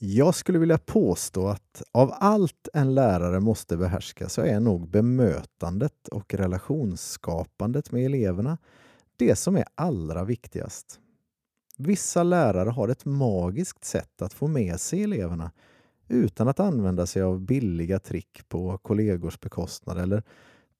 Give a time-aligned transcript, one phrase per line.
[0.00, 6.08] Jag skulle vilja påstå att av allt en lärare måste behärska så är nog bemötandet
[6.08, 8.58] och relationsskapandet med eleverna
[9.16, 11.00] det som är allra viktigast.
[11.76, 15.50] Vissa lärare har ett magiskt sätt att få med sig eleverna
[16.08, 20.22] utan att använda sig av billiga trick på kollegors bekostnad eller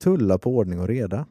[0.03, 1.27] tulla på ordning och reda.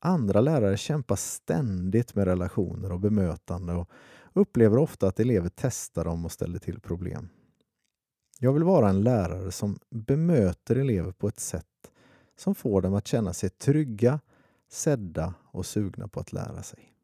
[0.00, 3.90] Andra lärare kämpar ständigt med relationer och bemötande och
[4.34, 7.28] upplever ofta att elever testar dem och ställer till problem.
[8.38, 11.66] Jag vill vara en lärare som bemöter elever på ett sätt
[12.36, 14.20] som får dem att känna sig trygga,
[14.70, 16.94] sedda och sugna på att lära sig.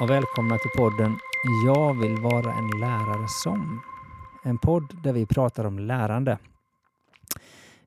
[0.00, 1.16] Och välkomna till podden
[1.66, 3.80] Jag vill vara en lärare som.
[4.44, 6.38] En podd där vi pratar om lärande.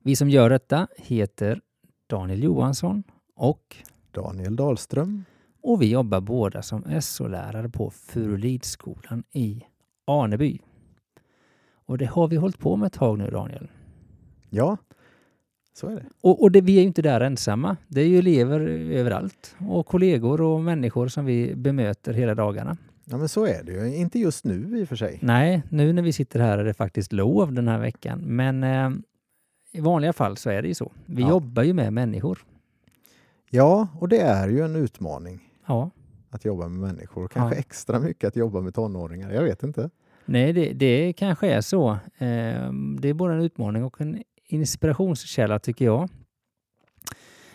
[0.02, 1.60] Vi som gör detta heter
[2.06, 3.02] Daniel Johansson
[3.36, 3.76] och,
[4.10, 5.24] Daniel Dahlström.
[5.62, 9.62] och vi jobbar båda som SO-lärare på Furulidsskolan i
[10.04, 10.60] Aneby.
[11.86, 13.70] Och det har vi hållit på med ett tag nu Daniel.
[14.50, 14.76] Ja,
[15.74, 16.04] så är det.
[16.20, 17.76] Och, och det, vi är ju inte där ensamma.
[17.88, 18.60] Det är ju elever
[18.92, 22.76] överallt och kollegor och människor som vi bemöter hela dagarna.
[23.04, 23.96] Ja, men så är det ju.
[23.96, 25.18] Inte just nu i och för sig.
[25.22, 28.18] Nej, nu när vi sitter här är det faktiskt lov den här veckan.
[28.24, 28.90] Men eh,
[29.72, 30.92] i vanliga fall så är det ju så.
[31.06, 31.28] Vi Ja.
[31.28, 32.38] jobbar ju med människor.
[33.50, 35.90] Ja, och det är ju en utmaning Ja.
[36.30, 37.60] att jobba med människor kanske Ja.
[37.60, 39.32] extra mycket att jobba med tonåringar.
[39.32, 39.90] Jag vet inte.
[40.24, 41.90] Nej, det, det kanske är så.
[41.90, 46.08] Eh, det är både en utmaning och en inspirationskälla tycker jag.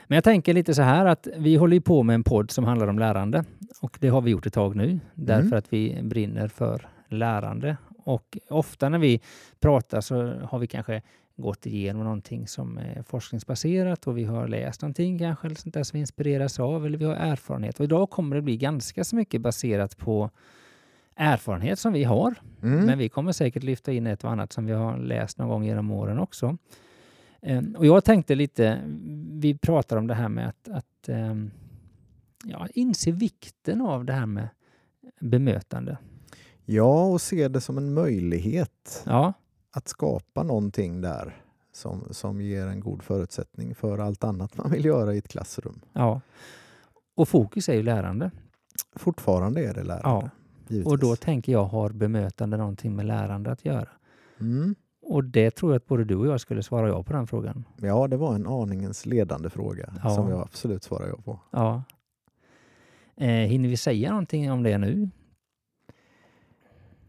[0.07, 2.63] Men jag tänker lite så här att vi håller ju på med en podd som
[2.63, 3.43] handlar om lärande
[3.81, 5.57] och det har vi gjort ett tag nu därför Mm.
[5.57, 7.77] att vi brinner för lärande.
[8.05, 9.21] Och ofta när vi
[9.59, 11.01] pratar så har vi kanske
[11.35, 15.83] gått igenom någonting som är forskningsbaserat och vi har läst någonting kanske eller sånt där
[15.83, 17.79] som vi inspireras av eller vi har erfarenhet.
[17.79, 20.29] Och idag kommer det bli ganska så mycket baserat på
[21.19, 22.85] erfarenhet som vi har Mm.
[22.85, 25.63] men vi kommer säkert lyfta in ett och annat som vi har läst någon gång
[25.63, 26.57] genom åren också.
[27.41, 28.81] Ehm, Och jag tänkte lite,
[29.31, 31.51] vi pratar om det här med att, att ehm,
[32.45, 34.47] ja, inse vikten av det här med
[35.21, 35.97] bemötande.
[36.65, 39.33] Ja, och se det som en möjlighet Ja,
[39.71, 41.41] att skapa någonting där
[41.71, 45.81] som, som ger en god förutsättning för allt annat man vill göra i ett klassrum.
[45.93, 46.21] ja.
[47.15, 48.31] Och fokus är ju lärande.
[48.95, 50.09] Fortfarande är det lärande.
[50.25, 50.29] Ja.
[50.71, 50.91] Givetvis.
[50.91, 53.87] Och då tänker jag, har bemötande någonting med lärande att göra?
[54.39, 54.75] mm.
[55.01, 57.65] Och det tror jag att både du och jag skulle svara ja på den frågan.
[57.77, 60.09] Ja, det var en aningens ledande fråga Ja.
[60.15, 61.39] som jag absolut svarar ja på.
[61.51, 61.83] Ja.
[63.15, 65.09] Eh, hinner vi säga någonting om det nu?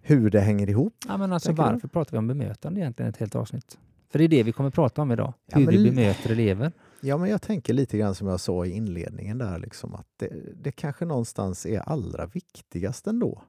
[0.03, 0.95] Hur det hänger ihop?
[1.09, 1.73] Ja, men alltså Tänker du?
[1.73, 3.79] varför pratar vi om bemötande egentligen ett helt avsnitt?
[4.11, 5.33] För det är det vi kommer prata om idag.
[5.47, 6.73] Ja, Hur vi bemöter elever.
[7.01, 10.31] Ja, men jag tänker lite grann som jag sa i inledningen där, liksom, att det,
[10.63, 13.43] det kanske någonstans är allra viktigast ändå.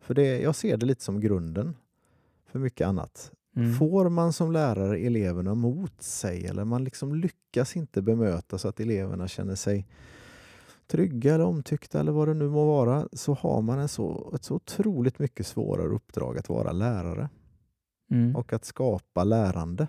[0.00, 1.76] För det, jag ser det lite som grunden
[2.46, 3.32] för mycket annat.
[3.56, 3.74] Mm.
[3.74, 8.80] Får man som lärare eleverna mot sig eller man liksom lyckas inte bemöta så att
[8.80, 9.86] eleverna känner sig
[10.86, 14.44] trygga eller omtyckta eller vad det nu må vara så har man en så, ett
[14.44, 17.28] så otroligt mycket svårare uppdrag att vara lärare
[18.10, 18.36] Mm.
[18.36, 19.88] och att skapa lärande.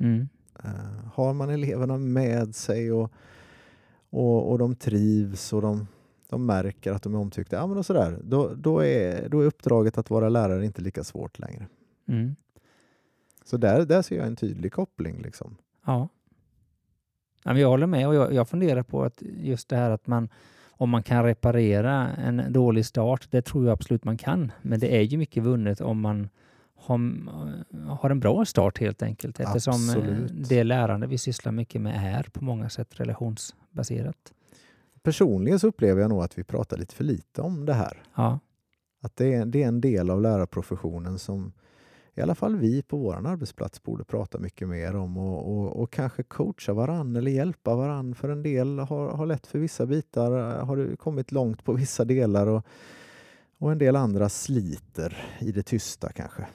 [0.00, 0.28] Mm.
[0.64, 3.12] Eh, har man eleverna med sig och,
[4.10, 5.86] och, och de trivs och de,
[6.28, 9.46] de märker att de är omtyckta, ja, men och sådär, då, då, är, då är
[9.46, 11.66] uppdraget att vara lärare inte lika svårt längre.
[12.08, 12.36] Mm.
[13.44, 15.22] Så där, där ser jag en tydlig koppling.
[15.22, 15.56] Liksom.
[15.86, 16.08] Ja.
[17.44, 20.06] ja men jag håller med och jag, jag funderar på att just det här att
[20.06, 20.28] man
[20.78, 24.52] om man kan reparera en dålig start, det tror jag absolut man kan.
[24.62, 26.28] Men det är ju mycket vunnet om man
[26.86, 29.40] har, har en bra start helt enkelt.
[29.40, 30.48] Eftersom eh, Absolut.
[30.48, 34.32] det lärande vi sysslar mycket med är på många sätt relationsbaserat.
[35.02, 38.02] Personligen så upplever jag nog att vi pratar lite för lite om det här.
[38.14, 38.38] Ja.
[39.02, 41.52] Att det är, det är en del av lärarprofessionen som
[42.14, 45.92] i alla fall vi på vår arbetsplats borde prata mycket mer om och, och, och
[45.92, 48.14] kanske coacha varann eller hjälpa varann.
[48.14, 50.30] För en del har, har lätt för vissa bitar,
[50.64, 52.66] har du kommit långt på vissa delar och,
[53.58, 56.46] och en del andra sliter i det tysta kanske.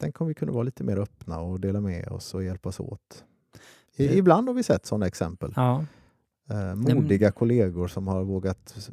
[0.00, 3.24] Tänk om vi kunde vara lite mer öppna och dela med oss och hjälpas åt
[3.96, 5.52] I, ibland har vi sett sådana exempel.
[5.56, 5.84] Ja,
[6.50, 8.88] Eh, modiga kollegor som har vågat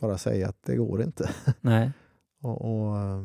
[0.00, 1.30] bara säga att det går inte.
[1.60, 1.90] nej.
[2.40, 3.22] och, och, eh,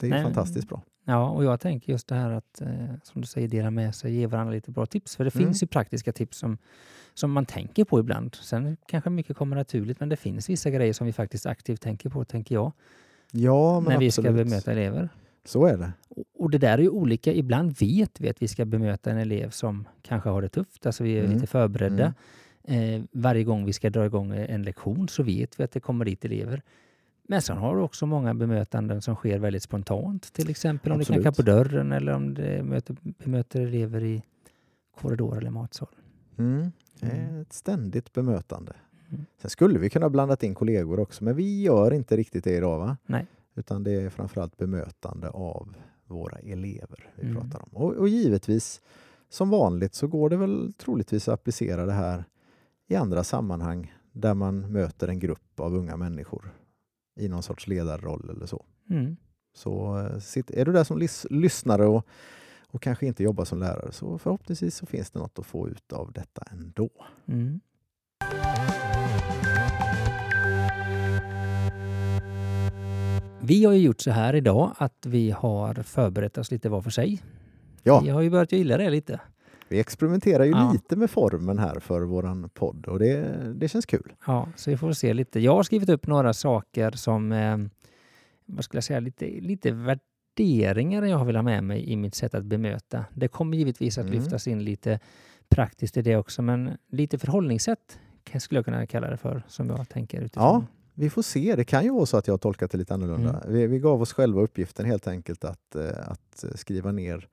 [0.00, 0.22] det är Nej.
[0.22, 0.82] fantastiskt bra.
[1.04, 4.12] Ja, och jag tänker just det här att, eh, som du säger, dela med sig,
[4.14, 5.16] ge varandra lite bra tips.
[5.16, 5.46] För det Mm.
[5.46, 6.58] finns ju praktiska tips som,
[7.14, 8.34] som man tänker på ibland.
[8.34, 12.10] Sen kanske mycket kommer naturligt, men det finns vissa grejer som vi faktiskt aktivt tänker
[12.10, 12.72] på, tänker jag,
[13.32, 14.26] Ja, men när vi absolut.
[14.36, 15.08] ska bemöta elever.
[15.44, 15.92] Så är det.
[16.38, 17.32] Och- det där är ju olika.
[17.32, 20.86] Ibland vet vi att vi ska bemöta en elev som kanske har det tufft.
[20.86, 21.34] Alltså vi är Mm.
[21.34, 22.14] lite förberedda.
[22.64, 26.04] Eh, varje gång vi ska dra igång en lektion så vet vi att det kommer
[26.04, 26.62] dit elever.
[27.28, 30.32] Men sen har du också många bemötanden som sker väldigt spontant.
[30.32, 31.22] Till exempel om det Absolut.
[31.22, 34.22] knackar på dörren eller om det möter, bemöter elever i
[35.00, 35.88] korridor eller matsal.
[36.38, 36.72] Mm.
[37.00, 37.40] Det Mm.
[37.40, 38.72] Ett ständigt bemötande.
[39.10, 39.24] Mm.
[39.40, 42.78] Sen skulle vi kunna blandat in kollegor också, men vi gör inte riktigt det idag.
[42.78, 42.96] Va?
[43.06, 43.26] Nej.
[43.60, 45.76] Utan det är framförallt bemötande av
[46.06, 47.34] våra elever vi Mm.
[47.40, 47.68] pratar om.
[47.82, 48.80] Och, och givetvis,
[49.28, 52.24] som vanligt, så går det väl troligtvis att applicera det här
[52.88, 56.50] i andra sammanhang där man möter en grupp av unga människor
[57.20, 58.64] i någon sorts ledarroll eller så.
[58.90, 59.16] Mm.
[59.54, 62.06] Så eh, sitt, är du där som lys, lyssnare och,
[62.68, 65.92] och kanske inte jobbar som lärare så förhoppningsvis så finns det något att få ut
[65.92, 66.90] av detta ändå.
[67.26, 67.60] Mm.
[73.42, 76.90] Vi har ju gjort så här idag att vi har förberett oss lite var för
[76.90, 77.22] sig.
[77.82, 78.00] Ja.
[78.00, 79.20] Vi har ju börjat gilla det lite.
[79.68, 80.70] Vi experimenterar ju Ja.
[80.72, 84.12] lite med formen här för våran podd och det, det känns kul.
[84.26, 85.40] Ja, så vi får se lite.
[85.40, 87.56] Jag har skrivit upp några saker som, eh,
[88.46, 92.34] vad skulle jag säga, lite, lite värderingar jag vill ha med mig i mitt sätt
[92.34, 93.04] att bemöta.
[93.14, 94.18] Det kommer givetvis att Mm.
[94.18, 95.00] lyftas in lite
[95.48, 97.98] praktiskt i det också, men lite förhållningssätt
[98.38, 100.44] skulle jag kunna kalla det för, som jag tänker utifrån.
[100.44, 100.64] Ja.
[101.00, 103.40] Vi får se, det kan ju vara så att jag har tolkat det lite annorlunda.
[103.40, 103.52] Mm.
[103.52, 107.28] Vi, vi gav oss själva uppgiften helt enkelt att, eh, att skriva ner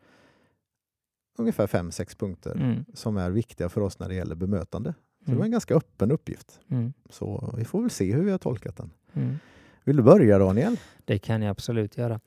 [1.37, 4.93] ungefär fem, sex punkter Mm, som är viktiga för oss när det gäller bemötande.
[5.19, 6.59] Så det var en mm, ganska öppen uppgift.
[6.69, 8.91] mm, Så vi får väl se hur vi har tolkat den.
[9.13, 9.39] mm.
[9.83, 10.79] Vill du börja Daniel?
[11.05, 12.19] Det kan jag absolut göra.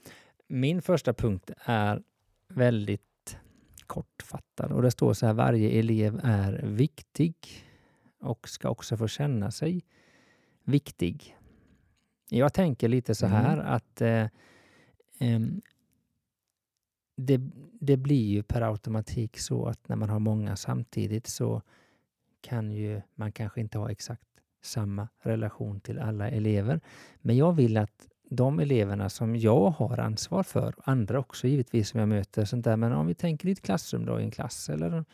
[0.49, 2.03] Min första punkt är
[2.49, 3.37] väldigt
[3.87, 7.35] kortfattad och det står så här, varje elev är viktig
[8.21, 9.85] och ska också få känna sig
[10.65, 11.37] viktig.
[12.29, 14.27] Jag tänker lite så här att eh,
[15.19, 15.61] em,
[17.17, 17.41] det,
[17.81, 21.63] det blir ju per automatik så att när man har många samtidigt så
[22.41, 24.27] kan ju man kanske inte ha exakt
[24.63, 26.81] samma relation till alla elever.
[27.21, 31.89] Men jag vill att de eleverna som jag har ansvar för, och andra också givetvis
[31.89, 34.31] som jag möter, sånt där, men om vi tänker i ett klassrum då, i en
[34.31, 35.05] klass eller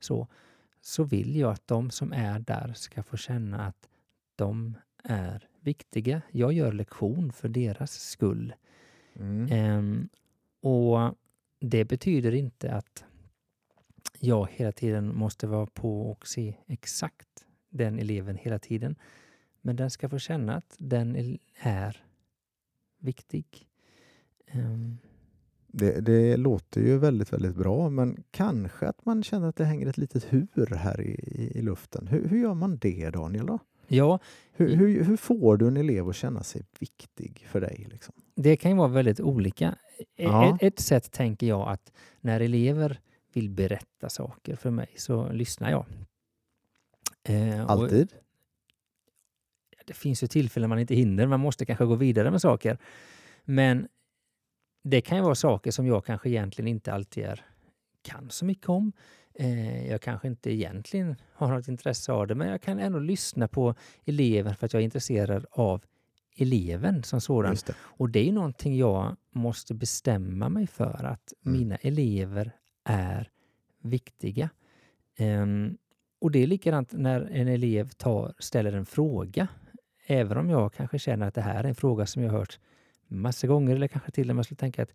[0.00, 0.28] så,
[0.80, 3.88] så vill jag att de som är där ska få känna att
[4.36, 4.74] de
[5.08, 6.22] är viktiga.
[6.30, 8.54] Jag gör lektion för deras skull.
[9.14, 9.48] Mm.
[9.50, 10.08] Ehm,
[10.60, 11.14] och
[11.60, 13.04] det betyder inte att
[14.20, 18.96] jag hela tiden måste vara på och se exakt den eleven hela tiden.
[19.60, 22.04] Men den ska få känna att den är
[22.98, 23.68] viktig.
[24.46, 24.98] Ehm,
[25.66, 29.86] Det, det låter ju väldigt, väldigt bra, men kanske att man känner att det hänger
[29.86, 32.06] ett litet hur här i, i, i luften.
[32.06, 33.46] Hur, hur gör man det Daniel?
[33.46, 33.58] Då?
[33.88, 34.18] Ja,
[34.52, 37.86] Hur, hur, hur får du en elev att känna sig viktig för dig?
[37.90, 38.14] Liksom?
[38.34, 39.78] det kan ju vara väldigt olika.
[39.98, 40.54] E- Ja.
[40.56, 43.00] Ett, ett sätt tänker jag att när elever
[43.32, 45.86] vill berätta saker för mig så lyssnar jag.
[47.22, 48.12] Eh, och- Alltid?
[49.86, 52.78] det finns ju tillfällen man inte hinner, man måste kanske gå vidare med saker.
[53.44, 53.88] Men
[54.84, 57.44] det kan ju vara saker som jag kanske egentligen inte alltid är,
[58.02, 58.92] kan så mycket om.
[59.38, 63.48] Eh, jag kanske inte egentligen har något intresse av det, men jag kan ändå lyssna
[63.48, 63.74] på
[64.04, 65.84] eleven för att jag är intresserad av
[66.36, 67.56] eleven som sådan.
[67.66, 67.74] Det.
[67.78, 71.58] Och det är någonting jag måste bestämma mig för, att Mm.
[71.58, 72.52] mina elever
[72.84, 73.30] är
[73.82, 74.50] viktiga.
[75.16, 75.76] Ehm,
[76.20, 79.48] och det är likadant när en elev tar, ställer en fråga.
[80.06, 82.58] Även om jag kanske känner att det här är en fråga som jag har hört
[83.08, 84.92] massor gånger eller kanske till och med skulle tänka att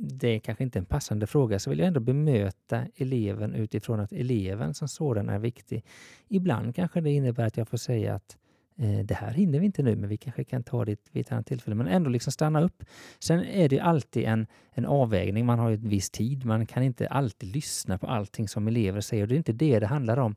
[0.00, 4.12] det är kanske inte en passande fråga så vill jag ändå bemöta eleven utifrån att
[4.12, 5.84] eleven som sådan är viktig.
[6.28, 8.36] Ibland kanske det innebär att jag får säga att
[8.76, 11.32] eh, det här hinner vi inte nu men vi kanske kan ta det vid ett
[11.32, 11.74] annat tillfälle.
[11.74, 12.84] Men ändå liksom stanna upp.
[13.18, 15.46] Sen är det alltid en, en avvägning.
[15.46, 16.44] Man har ju en viss tid.
[16.44, 19.22] Man kan inte alltid lyssna på allting som elever säger.
[19.22, 20.34] Och det är inte det det handlar om.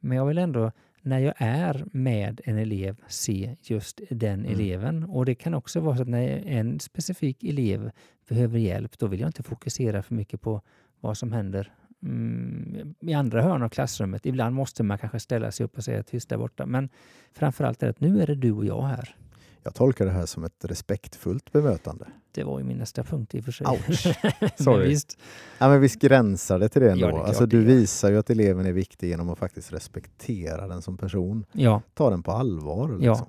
[0.00, 4.52] Men jag vill ändå, när jag är med en elev, se just den Mm.
[4.52, 5.04] eleven.
[5.04, 7.90] Och det kan också vara så att när en specifik elev
[8.28, 10.60] behöver hjälp, då vill jag inte fokusera för mycket på
[11.00, 14.26] vad som händer mm, i andra hörn av klassrummet.
[14.26, 16.66] Ibland måste man kanske ställa sig upp och säga tyst där borta.
[16.66, 16.88] Men
[17.32, 19.16] framförallt är det att nu är det du och jag här.
[19.62, 22.06] Jag tolkar det här som ett respektfullt bemötande.
[22.32, 23.66] Det var ju min nästa punkt i och för sig.
[23.66, 24.06] Ouch.
[24.40, 24.88] Men Sorry.
[24.88, 25.18] visst,
[25.58, 27.06] Ja, men visst gränsar det till det ändå.
[27.08, 30.82] Ja, det alltså, du visar ju att eleven är viktig genom att faktiskt respektera den
[30.82, 31.44] som person.
[31.52, 32.98] ja, Ta den på allvar.
[33.00, 33.10] Ja.
[33.12, 33.26] Liksom.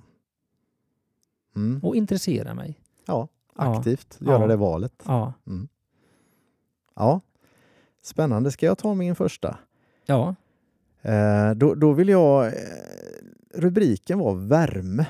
[1.55, 1.79] Mm.
[1.83, 2.79] och intressera mig.
[3.05, 3.77] Ja, Ja.
[3.77, 4.47] aktivt göra Ja.
[4.47, 4.93] det valet.
[5.05, 5.67] Ja, Mm.
[6.95, 7.21] Ja,
[8.01, 8.51] spännande.
[8.51, 9.57] Ska jag ta min första?
[10.05, 10.35] ja,
[11.03, 12.47] Eh, då, då vill jag...
[12.47, 12.53] Eh,
[13.53, 15.05] rubriken var värme.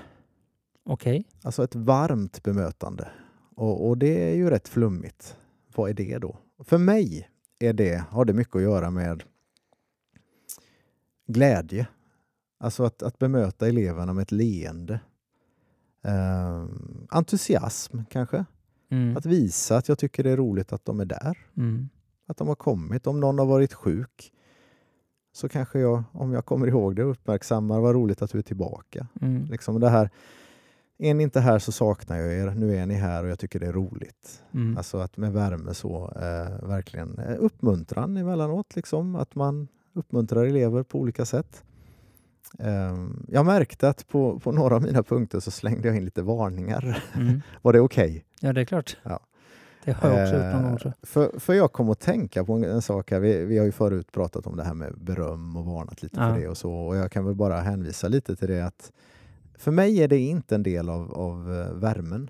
[0.86, 1.26] Okej.
[1.44, 3.08] Alltså ett varmt bemötande.
[3.56, 5.38] Och, och det är ju rätt flummigt.
[5.76, 6.38] Vad är det då?
[6.64, 9.24] För mig är det, har det mycket att göra med
[11.28, 11.88] glädje.
[12.58, 15.00] Alltså att, att bemöta eleverna med ett leende.
[16.04, 16.66] Eh,
[17.10, 18.46] entusiasm kanske.
[18.90, 19.18] Mm.
[19.18, 21.38] Att visa att jag tycker det är roligt att de är där.
[21.58, 21.90] Mm.
[22.28, 23.08] Att de har kommit.
[23.08, 24.34] Om någon har varit sjuk
[25.34, 29.08] så kanske jag, om jag kommer ihåg det, uppmärksammar vad roligt att du är tillbaka.
[29.22, 29.46] Mm.
[29.46, 30.10] Liksom det här,
[31.02, 33.60] är ni inte här så saknar jag er, nu är ni här och jag tycker
[33.60, 34.44] det är roligt.
[34.54, 34.78] Mm.
[34.78, 40.84] Alltså att med värme så, eh, verkligen eh, uppmuntran emellanåt, liksom, att man uppmuntrar elever
[40.84, 41.64] på olika sätt.
[42.60, 46.22] Eh, jag märkte att på, på några av mina punkter så slängde jag in lite
[46.22, 47.04] varningar.
[47.16, 47.42] Mm.
[47.62, 48.26] Var det okej?
[48.42, 48.98] Ja, det är klart.
[49.04, 49.20] Ja.
[49.86, 50.78] Det har jag också gjort någon Eh, gång.
[50.78, 53.20] tror För, för jag kom att tänka på en, en sak här.
[53.20, 56.34] Vi, vi har ju förut pratat om det här med beröm och varnat lite Ja.
[56.34, 56.74] för det och så.
[56.74, 58.92] Och jag kan väl bara hänvisa lite till det att
[59.62, 62.30] för mig är det inte en del av, av eh, värmen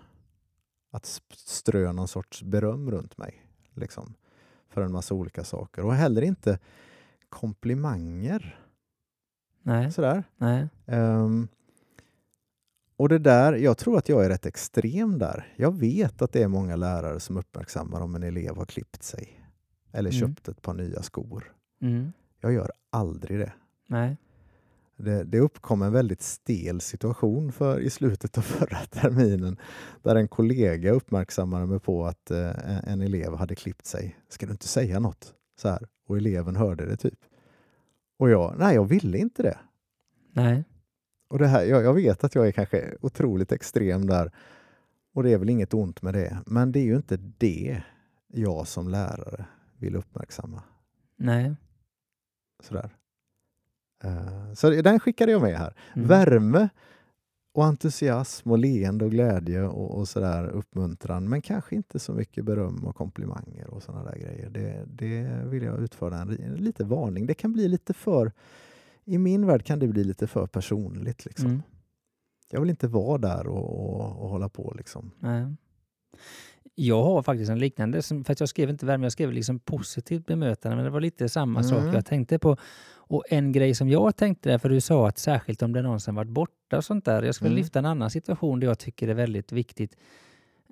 [0.92, 3.46] att strö någon sorts beröm runt mig.
[3.74, 4.14] Liksom,
[4.70, 5.86] för en massa olika saker.
[5.86, 6.60] Och heller inte
[7.30, 8.60] komplimanger.
[9.64, 10.24] Nej, Sådär.
[10.38, 10.68] nej.
[10.86, 11.48] Ehm,
[12.98, 15.54] och det där, jag tror att jag är rätt extrem där.
[15.56, 19.42] Jag vet att det är många lärare som uppmärksammar om en elev har klippt sig
[19.92, 20.20] eller Mm.
[20.36, 21.54] köpt ett par nya skor.
[21.82, 22.12] Mm.
[22.40, 23.54] Jag gör aldrig det.
[23.88, 24.18] Nej.
[25.02, 29.58] Det, det uppkom en väldigt stel situation för, i slutet av förra terminen
[30.02, 34.18] där en kollega uppmärksammade mig på att eh, en, elev hade klippt sig.
[34.30, 35.34] Ska du inte säga något?
[35.62, 35.88] Så här.
[36.08, 37.20] Och eleven hörde det typ.
[38.20, 39.58] Och jag, nej jag ville inte det.
[40.34, 40.64] Nej.
[41.30, 44.32] Och det här, jag, jag vet att jag är kanske otroligt extrem där
[45.14, 46.38] och det är väl inget ont med det.
[46.46, 47.84] Men det är ju inte det
[48.28, 49.46] jag som lärare
[49.78, 50.64] vill uppmärksamma.
[51.18, 51.56] Nej.
[52.64, 52.96] Sådär.
[54.02, 55.74] Eh, så den skickade jag med här.
[55.96, 56.08] Mm.
[56.08, 56.70] Värme
[57.54, 61.30] och entusiasm och leende och glädje och, och sådär uppmuntran.
[61.30, 64.50] Men kanske inte så mycket beröm och komplimanger och sådana där grejer.
[64.50, 67.26] Det, det vill jag utföra en, ri- lite varning.
[67.26, 68.32] Det kan bli lite för,
[69.06, 71.26] i min värld kan det bli lite för personligt.
[71.26, 71.48] Liksom.
[71.48, 71.62] Mm.
[72.52, 74.74] Jag vill inte vara där och, och, och hålla på.
[74.78, 75.12] Liksom.
[75.20, 75.46] Nej.
[76.76, 80.76] Jag har faktiskt en liknande, för jag skrev inte värme, jag skrev liksom positivt bemötande,
[80.76, 81.94] men det var lite samma sak Mm.
[81.94, 82.58] jag tänkte på.
[82.94, 85.84] Och en grej som jag tänkte där, för du sa att särskilt om det är
[85.84, 87.24] någon som varit borta och sånt där.
[87.24, 87.58] Jag skulle Mm.
[87.58, 89.98] lyfta en annan situation där jag tycker det är väldigt viktigt.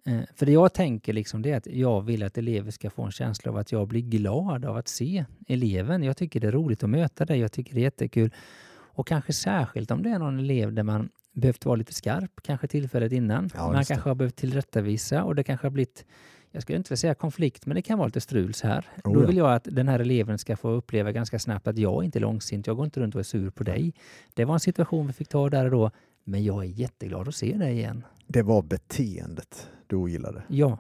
[0.06, 3.04] Eh, För det jag tänker liksom det är att jag vill att elever ska få
[3.04, 6.04] en känsla av att jag blir glad av att se eleven.
[6.04, 8.34] Jag tycker det är roligt att möta dig, jag tycker det är jättekul.
[8.72, 12.68] Och kanske särskilt om det är någon elev där man behövt vara lite skarp, kanske
[12.68, 13.50] tillfället innan.
[13.54, 13.94] Ja, man just det.
[13.96, 16.06] kanske har behövt tillrättavisa och det kanske har blivit,
[16.52, 18.86] jag skulle inte säga konflikt, men det kan vara lite strul så här.
[19.04, 19.28] Oh, Då ja.
[19.28, 22.22] vill jag att den här eleven ska få uppleva ganska snabbt att jag inte är
[22.22, 23.94] långsint, jag går inte runt och är sur på dig.
[24.34, 25.92] Det var en situation vi fick ta där och då,
[26.24, 28.04] men jag är jätteglad att se dig igen.
[28.28, 30.78] Det var beteendet du ogillade, Ja,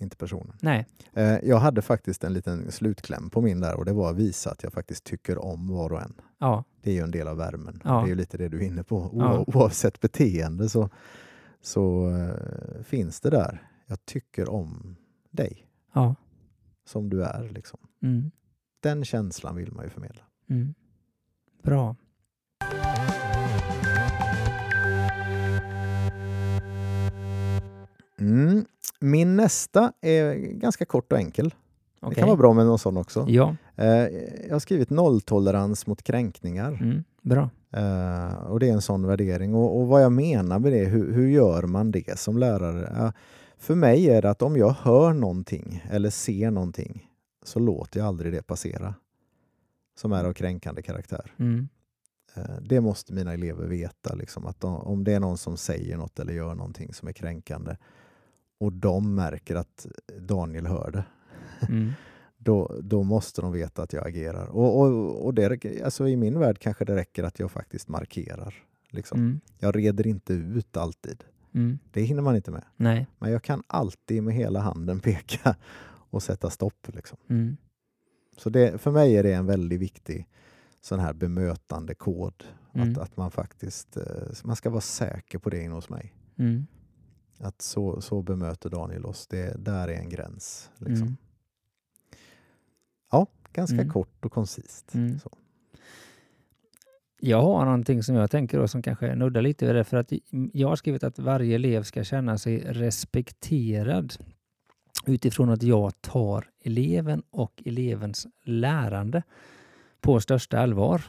[0.00, 0.56] inte personen.
[0.62, 4.16] nej, Eh, jag hade faktiskt en liten slutkläm på min där och det var att
[4.16, 6.14] visa att jag faktiskt tycker om var och en.
[6.38, 7.80] ja, Det är ju en del av värmen.
[7.84, 7.90] Ja.
[8.00, 8.96] Det är ju lite det du är inne på.
[8.96, 9.44] O- Ja.
[9.46, 10.88] Oavsett beteende så,
[11.60, 13.68] så eh, finns det där.
[13.86, 14.96] Jag tycker om
[15.30, 16.14] dig ja,
[16.84, 17.48] som du är.
[17.48, 17.78] Liksom.
[18.02, 18.30] mm,
[18.80, 20.22] Den känslan vill man ju förmedla.
[20.50, 20.74] mm.
[21.62, 21.96] Bra.
[28.18, 28.64] Mm.
[29.00, 31.48] Min nästa är ganska kort och enkel.
[32.00, 32.16] Det Okej.
[32.18, 33.26] kan vara bra med någon sån också.
[33.28, 33.86] Ja, Eh,
[34.46, 36.72] jag har skrivit nolltolerans mot kränkningar.
[36.82, 37.50] mm, bra.
[37.72, 39.54] Eh, och det är en sån värdering.
[39.54, 43.12] Och, och vad jag menar med det, hur, hur gör man det som lärare?
[43.58, 47.06] För mig är det att om jag hör någonting eller ser någonting
[47.44, 48.94] så låter jag aldrig det passera
[50.00, 51.32] som är av kränkande karaktär.
[51.38, 51.68] Mm,
[52.34, 55.96] Eh, det måste mina elever veta, liksom, att de, om det är någon som säger
[55.96, 57.76] något eller gör någonting som är kränkande
[58.60, 59.86] och de märker att
[60.18, 61.04] Daniel hör det,
[61.68, 61.92] mm,
[62.38, 64.46] då, då måste de veta att jag agerar.
[64.46, 68.54] Och, och, och det, alltså I min värld kanske det räcker att jag faktiskt markerar.
[68.90, 69.18] Liksom.
[69.20, 71.24] mm, Jag reder inte ut alltid.
[71.54, 71.78] mm.
[71.92, 72.64] Det hinner man inte med.
[72.76, 73.06] Nej.
[73.18, 75.56] Men jag kan alltid med hela handen peka
[76.10, 76.88] och sätta stopp.
[76.94, 77.18] Liksom.
[77.28, 77.56] Mm,
[78.36, 80.26] Så det, för mig är det en väldigt viktig
[80.80, 82.44] sån här bemötande kod.
[82.74, 82.90] Mm.
[82.92, 84.02] Att, att man faktiskt eh,
[84.44, 86.14] man ska vara säker på det inne hos mig.
[87.40, 89.26] Att så, så bemöter Daniel oss.
[89.26, 90.70] Det, där är en gräns.
[90.78, 91.06] Liksom.
[91.06, 91.16] Mm.
[93.10, 93.90] Ja, ganska Mm.
[93.90, 94.94] kort och koncist.
[94.94, 95.18] Mm.
[95.18, 95.30] Så.
[97.20, 99.84] Jag har någonting som jag tänker då som kanske nuddar lite vid det.
[99.84, 100.12] För att
[100.52, 104.14] jag har skrivit att varje elev ska känna sig respekterad
[105.06, 109.22] utifrån att jag tar eleven och elevens lärande
[110.00, 111.02] på största allvar.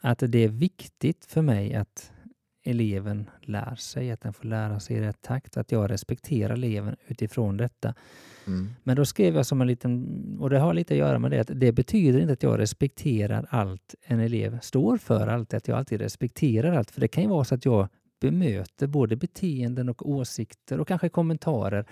[0.00, 2.12] Att det är viktigt för mig att
[2.64, 6.96] eleven lär sig, att den får lära sig i rätt takt, att jag respekterar eleven
[7.06, 7.94] utifrån detta.
[8.46, 8.70] Mm.
[8.82, 11.40] Men då skrev jag som en liten, och det har lite att göra med det,
[11.40, 15.78] att det betyder inte att jag respekterar allt en elev står för, alltid, att jag
[15.78, 16.90] alltid respekterar allt.
[16.90, 17.88] För det kan ju vara så att jag
[18.20, 21.84] bemöter både beteenden och åsikter och kanske kommentarer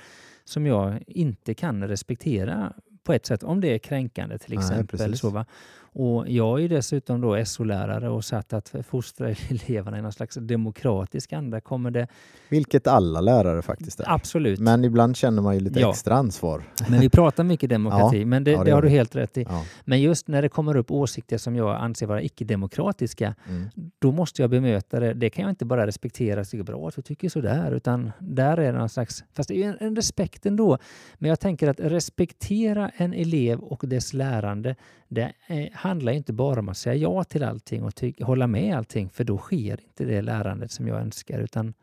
[0.44, 2.72] som jag inte kan respektera
[3.04, 4.98] på ett sätt, om det är kränkande till Nej, exempel.
[4.98, 5.20] precis.
[5.20, 5.46] så, va?
[5.94, 10.34] Och jag är ju dessutom då SO-lärare och satt att fostra eleverna i någon slags
[10.34, 11.60] demokratisk anda.
[11.60, 12.06] Kommer det
[12.48, 14.04] Vilket alla lärare faktiskt är.
[14.14, 15.90] absolut Men ibland känner man ju lite Ja.
[15.90, 16.62] extra ansvar.
[16.90, 19.42] Men vi pratar mycket demokrati, men det, ja, det det har du helt rätt i.
[19.48, 19.64] Ja.
[19.84, 23.68] Men just när det kommer upp åsikter som jag anser vara icke-demokratiska, Mm.
[23.98, 25.14] då måste jag bemöta det.
[25.14, 28.56] Det kan jag inte bara respektera och tycka bra att du tycker sådär, utan där
[28.56, 29.24] är det någon slags...
[29.32, 30.78] Fast det är ju en, en respekt ändå.
[31.18, 34.76] Men jag tänker att respektera en elev och dess lärande,
[35.14, 39.08] det eh, handlar inte bara om att säga ja till allting och hålla med allting,
[39.10, 41.38] för då sker inte det lärandet som jag önskar.
[41.40, 41.74] Utan,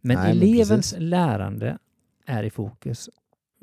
[0.00, 0.98] men Nej, men elevens precis.
[0.98, 1.78] lärande
[2.26, 3.08] är i fokus.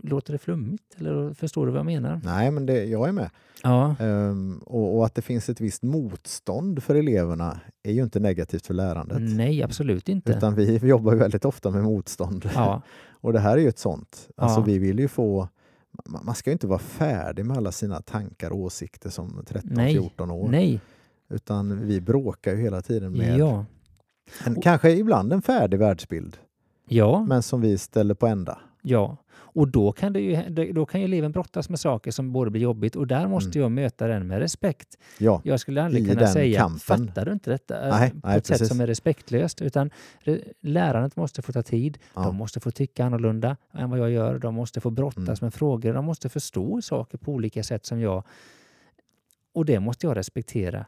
[0.04, 0.84] Låter det flummigt?
[0.98, 2.22] Eller förstår du vad jag menar?
[2.24, 3.30] Nej, men det, jag är med.
[3.64, 8.20] Ja, Ehm, och, och att det finns ett visst motstånd för eleverna är ju inte
[8.20, 9.18] negativt för lärandet.
[9.22, 10.32] nej absolut inte.
[10.32, 12.50] Utan vi jobbar ju väldigt ofta med motstånd.
[12.56, 12.82] Ja,
[13.22, 14.28] Och det här är ju ett sånt.
[14.38, 14.64] Alltså Ja.
[14.64, 15.48] vi vill ju få...
[16.06, 20.32] man- ska ju inte vara färdig med alla sina tankar och åsikter som Nej, 13-14
[20.32, 20.50] år.
[20.50, 20.80] nej,
[21.30, 23.66] Utan vi bråkar ju hela tiden med ja,
[24.46, 26.38] en, kanske ibland en färdig världsbild,
[26.88, 28.58] ja, men som vi ställer på ända.
[28.82, 29.18] ja.
[29.54, 32.60] Och då kan, det ju, då kan ju eleven brottas med saker som borde bli
[32.62, 33.62] jobbigt och där måste Mm.
[33.62, 34.98] jag möta den med respekt.
[35.18, 36.80] Ja, Jag skulle aldrig kunna säga kampen.
[37.08, 37.90] fattar du inte detta?
[37.90, 38.68] Nej, på nej, ett sätt precis.
[38.68, 39.62] som är respektlöst.
[39.62, 39.90] Utan
[40.24, 41.98] re- lärandet måste få ta tid.
[42.16, 42.22] Ja.
[42.22, 44.40] De måste få tycka annorlunda än vad jag gör.
[44.40, 45.38] De måste få brottas Mm.
[45.42, 45.94] med frågor.
[45.94, 48.24] De måste förstå saker på olika sätt som jag.
[49.54, 50.86] Och det måste jag respektera.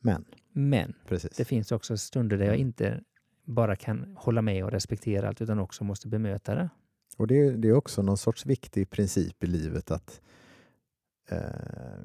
[0.00, 1.30] men Men precis.
[1.36, 2.66] det finns också stunder där jag Mm.
[2.66, 3.00] inte
[3.44, 6.68] bara kan hålla med och respektera allt utan också måste bemöta det.
[7.16, 10.20] Och det, är- det är också någon sorts viktig princip i livet att
[11.28, 11.38] eh,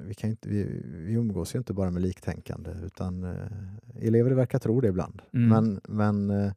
[0.00, 4.58] vi, kan inte, vi, vi umgås ju inte bara med liktänkande utan eh, elever verkar
[4.58, 5.22] tro det ibland.
[5.32, 5.48] Mm.
[5.48, 6.52] Men, men eh,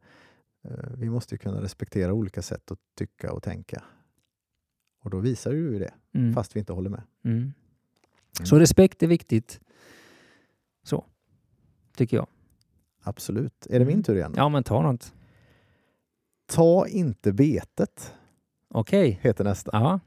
[0.64, 3.84] eh, vi måste ju kunna respektera olika sätt att tycka och tänka.
[5.02, 6.34] Och då visar ju det, Mm.
[6.34, 7.02] fast vi inte håller med.
[7.24, 7.36] Mm.
[7.38, 7.52] Mm.
[8.44, 9.60] Så respekt är viktigt.
[10.82, 11.04] Så,
[11.96, 12.26] tycker jag.
[13.02, 13.66] Absolut.
[13.70, 14.02] Är det min Mm.
[14.02, 14.32] tur igen?
[14.36, 15.14] Ja, men ta något.
[16.46, 18.14] Ta inte betet,
[18.74, 19.18] Okej.
[19.22, 19.70] heter nästa.
[19.72, 20.00] Ja,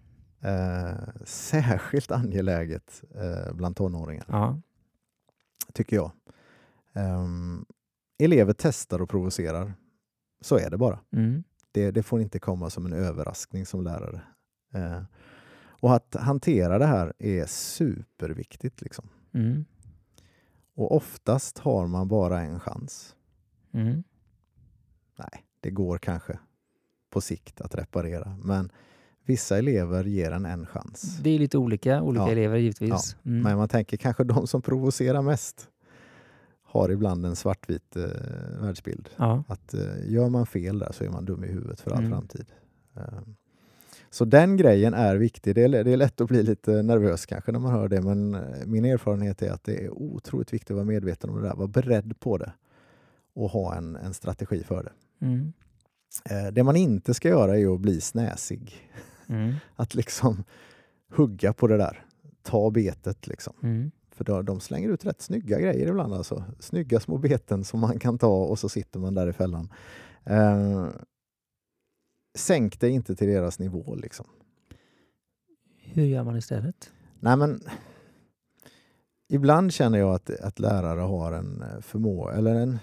[0.46, 0.94] Eh,
[1.26, 4.26] särskilt angeläget eh, bland tonåringar.
[4.28, 4.60] ja.
[5.74, 6.12] tycker jag.
[6.94, 7.66] Ehm,
[8.18, 9.74] elever testar och provocerar.
[10.42, 11.00] Så är det bara.
[11.12, 11.44] Mm.
[11.72, 14.22] Det, det får inte komma som en överraskning som lärare.
[14.74, 15.02] Eh,
[15.66, 18.82] och att hantera det här är superviktigt.
[18.82, 19.10] Liksom.
[19.34, 19.66] Mm.
[20.76, 23.16] Och oftast har man bara en chans.
[23.72, 24.04] Mm.
[25.18, 26.40] Nej, det går kanske
[27.14, 28.72] på sikt att reparera, men
[29.26, 31.18] vissa elever ger en en chans.
[31.24, 32.32] Det är lite olika, olika Ja.
[32.32, 33.16] elever givetvis.
[33.26, 33.42] Mm.
[33.44, 35.70] Men man tänker kanske de som provocerar mest
[36.64, 38.04] har ibland en svartvit eh,
[38.62, 39.10] världsbild.
[39.18, 39.44] Ja.
[39.48, 42.12] Att eh, gör man fel där så är man dum i huvudet för all Mm.
[42.12, 42.46] framtid.
[42.96, 43.36] Ehm,
[44.10, 45.56] så den grejen är viktig.
[45.56, 48.36] Det är, det är lätt att bli lite nervös kanske när man hör det, men
[48.36, 51.56] eh, min erfarenhet är att det är otroligt viktigt att vara medveten om det där,
[51.56, 52.54] vara beredd på det
[53.36, 55.26] och ha en, en strategi för det.
[55.26, 55.54] Mm.
[56.30, 58.90] Eh, det man inte ska göra är att bli snäsig.
[59.28, 59.54] Mm.
[59.76, 60.44] Att liksom
[61.10, 62.06] hugga på det där.
[62.44, 63.54] Ta betet liksom.
[63.64, 63.92] Mm.
[64.12, 66.44] För då, de slänger ut rätt snygga grejer ibland alltså.
[66.60, 69.70] Snygga små beten som man kan ta och så sitter man där i fällan.
[70.24, 70.88] Eh,
[72.38, 74.26] sänk dig inte till deras nivå liksom.
[75.78, 76.92] Hur gör man istället?
[77.20, 77.62] Nej men
[79.34, 82.80] Ibland känner jag att, att lärare har en eh, förmåga eller en,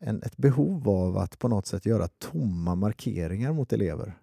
[0.00, 4.18] en, ett behov av att på något sätt göra tomma markeringar mot elever.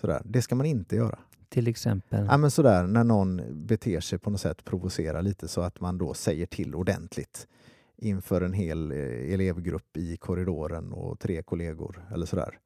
[0.00, 0.22] Sådär.
[0.24, 1.18] Det ska man inte göra.
[1.48, 2.26] Till exempel?
[2.30, 5.98] Ja, men sådär, när någon beter sig på något sätt, provocerar lite så att man
[5.98, 7.46] då säger till ordentligt
[7.96, 8.98] inför en hel eh,
[9.34, 12.58] elevgrupp i korridoren och tre kollegor eller sådär.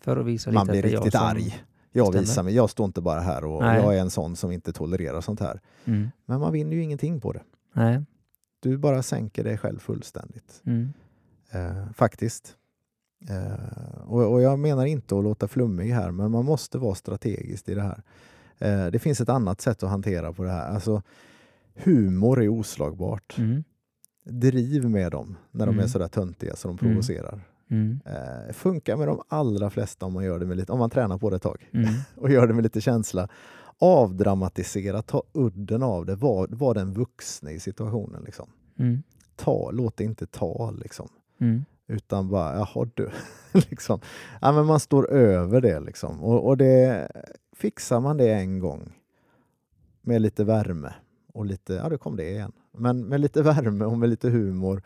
[0.00, 1.62] För att visa Man lite blir är jag riktigt som- arg.
[1.92, 3.82] Jag visar mig, jag står inte bara här och Nej.
[3.82, 5.60] jag är en sån som inte tolererar sånt här.
[5.84, 6.08] Mm.
[6.26, 7.42] Men man vinner ju ingenting på det.
[7.72, 8.02] Nej.
[8.60, 10.62] Du bara sänker dig själv fullständigt.
[10.64, 10.92] Mm.
[11.50, 12.56] Eh, faktiskt.
[13.28, 17.68] Eh, och, och jag menar inte att låta flummig här, men man måste vara strategisk
[17.68, 18.02] i det här.
[18.58, 20.68] Eh, det finns ett annat sätt att hantera på det här.
[20.74, 21.02] Alltså,
[21.74, 23.38] humor är oslagbart.
[23.38, 23.64] Mm.
[24.24, 25.84] Driv med dem när de Mm.
[25.84, 26.78] är sådär töntiga så de Mm.
[26.78, 27.40] provocerar.
[27.70, 28.00] Mm.
[28.06, 31.18] Eh, funkar med de allra flesta om man, gör det med lite, om man tränar
[31.18, 31.86] på det ett tag Mm.
[32.16, 33.28] och gör det med lite känsla.
[33.78, 38.22] Avdramatisera, ta udden av det, var, var den vuxne i situationen.
[38.24, 38.48] Liksom.
[38.78, 39.02] Mm.
[39.36, 41.08] Ta, låt det inte ta, liksom.
[41.40, 41.64] Mm.
[41.86, 43.10] utan bara, jaha du.
[43.52, 44.00] liksom.
[44.40, 45.80] ja, men man står över det.
[45.80, 46.22] Liksom.
[46.22, 47.08] Och, och det,
[47.52, 48.92] fixar man det en gång
[50.00, 50.94] med lite värme
[51.32, 54.82] och lite, ja det kom det igen, men med lite värme och med lite humor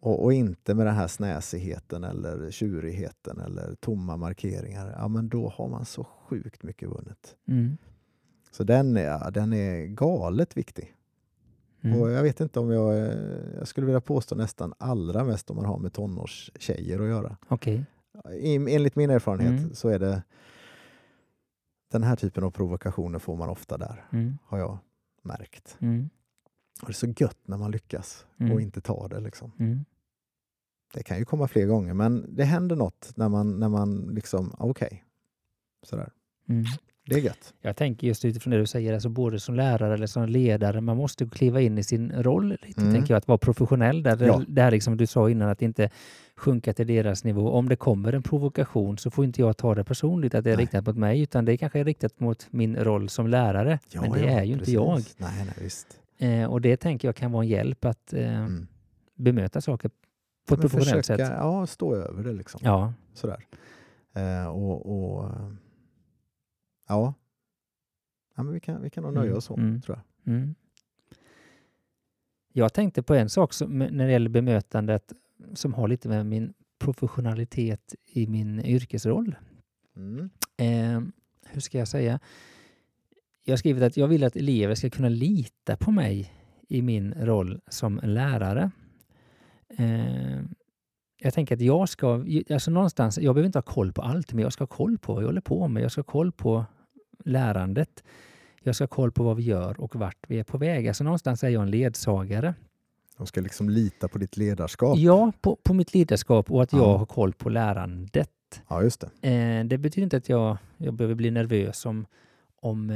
[0.00, 5.48] och, och inte med den här snäsigheten eller tjurigheten eller tomma markeringar, ja men då
[5.48, 7.36] har man så sjukt mycket vunnet.
[7.48, 7.76] Mm.
[8.50, 10.94] Så den är, den är galet viktig.
[11.84, 12.00] Mm.
[12.00, 13.14] Och jag vet inte om jag, eh,
[13.58, 17.36] jag skulle vilja påstå nästan allra mest om man har med tonårstjejer att göra.
[18.32, 19.74] I, enligt min erfarenhet Mm.
[19.74, 20.22] så är det
[21.92, 24.38] den här typen av provokationer får man ofta där, Mm.
[24.44, 24.78] har jag
[25.22, 25.76] märkt.
[25.80, 26.10] Mm.
[26.82, 28.52] Och det är så gött när man lyckas Mm.
[28.52, 29.20] och inte tar det.
[29.20, 29.52] Liksom.
[29.58, 29.84] Mm.
[30.94, 34.54] Det kan ju komma fler gånger, men det händer något när man, när man liksom,
[34.58, 35.04] okej,
[35.82, 36.12] sådär.
[37.06, 37.54] Det är gött.
[37.60, 40.96] Jag tänker just utifrån det du säger, alltså både som lärare eller som ledare, man
[40.96, 42.92] måste kliva in i sin roll lite, Mm.
[42.94, 44.02] tänker jag, att vara professionell.
[44.02, 44.42] Där, Ja.
[44.48, 45.90] det här liksom du sa innan, att inte
[46.36, 47.50] sjunka till deras nivå.
[47.50, 50.56] Om det kommer en provokation så får inte jag ta det personligt, att det är
[50.56, 50.64] Nej.
[50.64, 53.78] riktat mot mig, utan det kanske är riktat mot min roll som lärare.
[53.90, 54.68] Ja, Men det ja, är ju precis.
[54.74, 55.00] inte jag.
[55.16, 55.86] Nej, nej, visst.
[56.18, 58.66] Eh, och det tänker jag kan vara en hjälp att eh, Mm.
[59.16, 59.90] bemöta saker
[60.48, 61.36] på ett professionellt försöka, sätt.
[61.38, 62.60] Ja, stå över det liksom.
[62.64, 62.92] Ja.
[63.14, 63.44] Sådär.
[64.16, 65.30] Eh, och, och
[66.88, 67.14] ja.
[68.36, 69.80] ja men vi, kan, vi kan nog nöja Mm, oss så, mm.
[69.80, 70.34] tror jag.
[70.34, 70.54] Mm.
[72.52, 75.12] Jag tänkte på en sak som, när det gäller bemötandet
[75.54, 79.36] som har lite med min professionalitet i min yrkesroll.
[79.96, 80.30] Mm.
[80.56, 81.02] Eh,
[81.46, 82.20] hur ska jag säga?
[83.44, 86.32] Jag har skrivit att jag vill att elever ska kunna lita på mig
[86.68, 88.70] i min roll som lärare.
[89.68, 90.42] Eh,
[91.16, 94.42] jag tänker att jag ska, alltså någonstans, jag behöver inte ha koll på allt, men
[94.42, 95.82] jag ska ha koll på vad jag håller på med.
[95.82, 96.64] Jag ska ha koll på
[97.24, 98.04] lärandet.
[98.62, 100.88] Jag ska ha koll på vad vi gör och vart vi är på väg.
[100.88, 102.54] Alltså någonstans är jag en ledsagare.
[103.16, 104.98] De ska liksom lita på ditt ledarskap.
[104.98, 106.96] Ja, på, på mitt ledarskap och att jag Ja.
[106.96, 108.30] har koll på lärandet.
[108.68, 109.28] Ja, just det.
[109.30, 112.06] Eh, det betyder inte att jag, jag behöver bli nervös om,
[112.60, 112.90] om,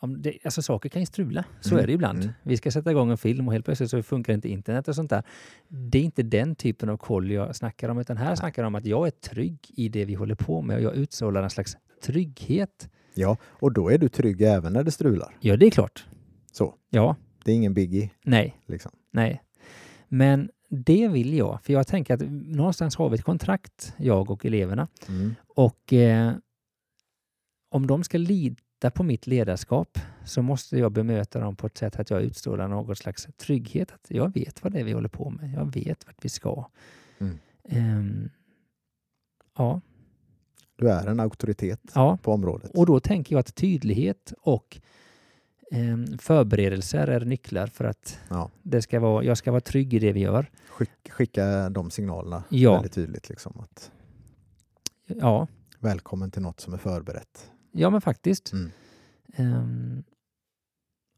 [0.00, 1.44] om det, alltså saker kan ju strula.
[1.60, 2.18] Så Mm, är det ibland.
[2.22, 2.32] mm.
[2.42, 5.10] Vi ska sätta igång en film och helt plötsligt så funkar inte internet och sånt
[5.10, 5.22] där.
[5.68, 8.74] Det är inte den typen av koll jag snackar om, utan här snackar jag om
[8.74, 11.76] att jag är trygg i det vi håller på med och jag utstrålar en slags
[12.00, 12.90] trygghet.
[13.14, 15.36] Ja, och då är du trygg även när det strular.
[15.40, 16.06] Ja, det är klart.
[16.52, 16.74] Så.
[16.90, 18.10] Ja, Det är ingen biggie.
[18.24, 18.92] nej, Liksom.
[19.10, 19.42] nej.
[20.08, 24.46] Men det vill jag, för jag tänker att någonstans har vi ett kontrakt, jag och
[24.46, 24.88] eleverna.
[25.08, 25.34] Mm.
[25.48, 26.32] Och eh,
[27.70, 31.98] om de ska lita på mitt ledarskap så måste jag bemöta dem på ett sätt
[32.00, 33.92] att jag utstrålar någon slags trygghet.
[33.92, 35.52] Att jag vet vad det är vi håller på med.
[35.56, 36.64] Jag vet vart vi ska.
[37.18, 37.38] Mm.
[37.64, 38.30] Ehm,
[39.56, 39.80] ja,
[40.80, 42.70] Du är en auktoritet ja, på området.
[42.74, 44.80] och då tänker jag att tydlighet och
[45.70, 48.50] ehm, förberedelser är nycklar för att Ja.
[48.62, 50.50] det ska vara, jag ska vara trygg i det vi gör.
[50.68, 52.72] Skick, skicka de signalerna Ja.
[52.74, 53.28] väldigt tydligt.
[53.28, 53.90] Liksom, att
[55.06, 55.46] Ja,
[55.78, 57.50] välkommen till något som är förberett.
[57.72, 58.52] ja men faktiskt.
[58.52, 58.70] Mm.
[59.36, 60.02] Ehm,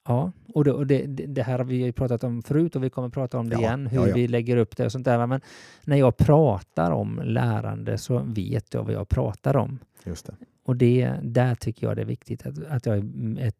[0.04, 2.90] ja, och, det, och det, det här har vi ju pratat om förut och vi
[2.90, 4.14] kommer prata om det Ja, igen, hur ja, ja.
[4.14, 5.26] vi lägger upp det och sånt där.
[5.26, 5.40] Men
[5.84, 9.78] när jag pratar om lärande så vet jag vad jag pratar om.
[10.04, 10.34] Just det.
[10.64, 13.52] Och det, där tycker jag det är viktigt att, att jag är mm,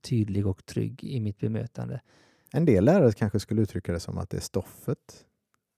[0.00, 2.00] tydlig och trygg i mitt bemötande.
[2.52, 5.25] En del lärare kanske skulle uttrycka det som att det är stoffet.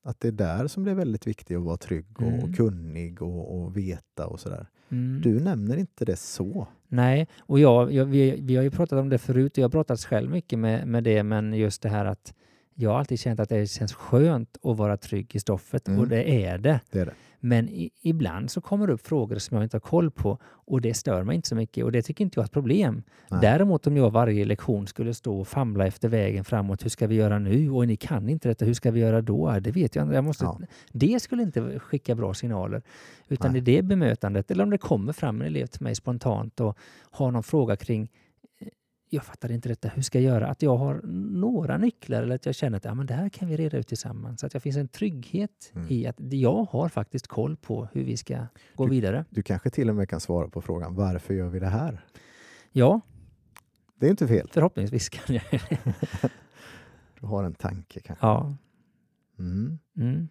[0.08, 2.44] Att det är där som det är väldigt viktigt att vara trygg och, Mm.
[2.44, 4.66] och kunnig och, och veta och sådär.
[4.88, 5.20] Mm.
[5.20, 6.66] Du nämner inte det så.
[6.88, 9.70] Nej, och jag, jag, vi, vi har ju pratat om det förut och jag har
[9.70, 12.34] pratat själv mycket med, med det, men just det här att
[12.80, 16.00] jag har alltid känt att det känns skönt att vara trygg i stoffet Mm.
[16.00, 16.80] och det är det.
[16.90, 17.14] Det är det.
[17.40, 20.80] Men i, ibland så kommer det upp frågor som jag inte har koll på och
[20.80, 23.02] det stör mig inte så mycket och det tycker inte jag är ett problem.
[23.30, 23.40] Nej.
[23.42, 27.14] Däremot om jag varje lektion skulle stå och famla efter vägen framåt, hur ska vi
[27.14, 27.70] göra nu?
[27.70, 29.58] Och ni kan inte detta, hur ska vi göra då?
[29.60, 30.14] Det vet jag inte.
[30.14, 30.58] Jag måste, Ja.
[30.92, 32.82] Det skulle inte skicka bra signaler.
[33.28, 33.60] Utan Nej.
[33.60, 36.78] är det bemötandet, eller om det kommer fram en elev till mig spontant och
[37.10, 38.10] har någon fråga kring
[39.10, 40.48] jag fattar inte detta, hur ska jag göra?
[40.48, 41.00] Att jag har
[41.32, 43.88] några nycklar eller att jag känner att ja, men det här kan vi reda ut
[43.88, 44.40] tillsammans.
[44.40, 45.86] Så att jag finns en trygghet Mm.
[45.90, 49.24] i att jag har faktiskt koll på hur vi ska gå Du- vidare.
[49.30, 52.04] Du kanske till och med kan svara på frågan varför gör vi det här?
[52.72, 53.00] Ja,
[54.00, 54.48] Det är inte fel.
[54.52, 55.42] förhoppningsvis kan jag
[57.20, 58.26] Du har en tanke kanske.
[58.26, 58.54] Ja.
[59.38, 59.78] Mm.
[59.96, 60.28] Mm.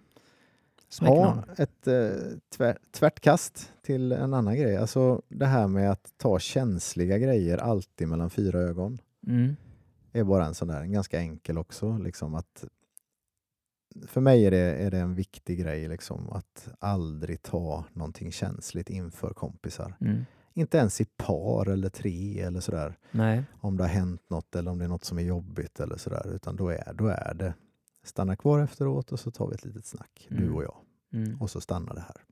[1.02, 2.10] Ja, ett eh,
[2.58, 4.78] tvär, tvärtkast till en annan grej.
[4.78, 9.00] Alltså det här med att ta känsliga grejer alltid mellan fyra ögon.
[9.28, 9.56] Mm.
[10.13, 11.97] är bara en sån där, en ganska enkel också.
[11.97, 12.65] Liksom att,
[14.08, 18.89] för mig är det, är det en viktig grej liksom, att aldrig ta någonting känsligt
[18.89, 19.95] inför kompisar.
[20.02, 20.26] Mm.
[20.54, 22.97] Inte ens i par eller tre eller sådär.
[23.12, 23.43] Nej.
[23.62, 26.36] Om det har hänt något eller om det är något som är jobbigt eller sådär.
[26.36, 27.54] Utan då är, då är det
[28.08, 30.56] stanna kvar efteråt och så tar vi ett litet snack, du Mm.
[30.56, 30.76] och jag.
[31.13, 31.41] Mm.
[31.41, 32.24] Och så stannar det här.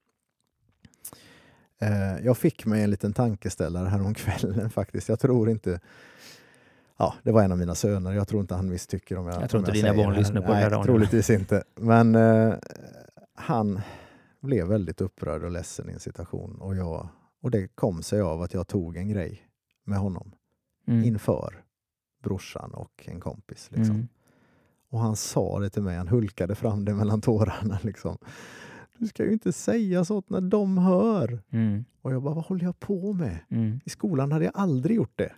[1.78, 5.10] Eh, jag fick mig en liten tankeställare här om kvällen faktiskt.
[5.10, 5.80] Jag tror inte...
[6.98, 8.12] Ja, det var en av mina söner.
[8.14, 10.48] Jag tror inte han misstycker om jag Jag tror inte dina säger barn lyssnar på
[10.48, 10.86] det Nej, här, Daniel.
[10.86, 11.64] troligtvis inte.
[11.76, 12.54] Men eh,
[13.34, 13.82] han
[14.42, 16.62] blev väldigt upprörd och ledsen i en situation.
[16.62, 17.08] Och, jag,
[17.42, 19.42] och det kom sig av att jag tog en grej
[19.84, 20.32] med honom
[20.88, 21.04] Mm.
[21.04, 21.64] inför
[22.24, 23.70] brorsan och en kompis.
[23.72, 23.96] Liksom.
[23.96, 24.08] Mm.
[24.96, 27.80] Och han sa det till mig, han hulkade fram det mellan tårarna.
[27.82, 28.18] Liksom.
[28.98, 31.44] Du ska ju inte säga sånt när de hör.
[31.52, 31.86] Mm.
[32.02, 33.40] Och jag bara, vad håller jag på med?
[33.50, 33.80] Mm.
[33.86, 35.32] I skolan hade jag aldrig gjort det.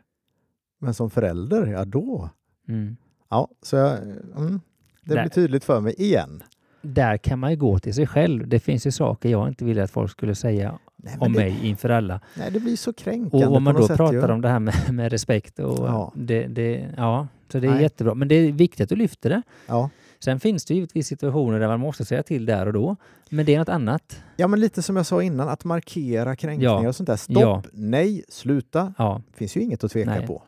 [0.80, 2.30] Men som förälder, ja då.
[2.68, 2.98] Mm.
[3.30, 4.62] Ja, så jag, mm,
[5.04, 5.22] det Där.
[5.22, 6.44] blir tydligt för mig igen.
[6.82, 8.48] Där kan man ju gå till sig själv.
[8.48, 11.60] Det finns ju saker jag inte ville att folk skulle säga Nej, om det, mig
[11.68, 12.22] inför alla.
[12.38, 14.32] nej, det blir så kränkande Och om man då pratar ju.
[14.32, 16.14] om det här med, med respekt och Ja.
[16.16, 17.82] det, det, ja, så det är Nej.
[17.82, 18.14] jättebra.
[18.14, 19.42] Men det är viktigt att du lyfter det.
[19.68, 19.90] Ja.
[20.20, 22.96] Sen finns det givetvis situationer där man måste säga till där och då.
[23.30, 24.22] Men det är något annat.
[24.36, 26.88] ja, men lite som jag sa innan, att markera kränkningar Ja.
[26.90, 27.16] och sånt där.
[27.16, 27.64] Stopp, Ja.
[27.74, 28.94] nej, sluta.
[28.98, 30.28] Ja, finns ju inget att tveka Nej.
[30.28, 30.44] på.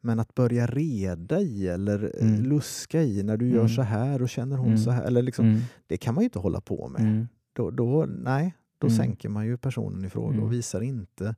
[0.00, 2.42] Men att börja reda i eller eh, Mm.
[2.44, 3.68] luska i när du gör Mm.
[3.68, 4.78] så här och känner hon Mm.
[4.78, 5.02] så här.
[5.04, 5.60] Eller liksom, mm.
[5.86, 7.00] Det kan man ju inte hålla på med.
[7.00, 7.28] Mm.
[7.52, 8.96] Då, då, nej, då Mm.
[8.96, 10.44] sänker man ju personen i fråga Mm.
[10.44, 11.34] och visar inte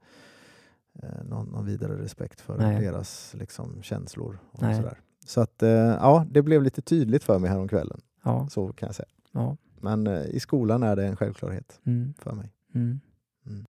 [1.02, 2.80] eh, någon, någon vidare respekt för Nej.
[2.84, 4.38] deras liksom, känslor.
[4.52, 4.76] Och Nej.
[4.76, 5.00] sådär.
[5.26, 8.00] Så att, eh, ja, det blev lite tydligt för mig häromkvällen.
[8.24, 9.08] Ja, Så kan jag säga.
[9.32, 9.56] ja.
[9.80, 12.14] Men eh, i skolan är det en självklarhet Mm.
[12.18, 12.52] för mig.
[12.74, 13.00] Mm.
[13.46, 13.64] Mm.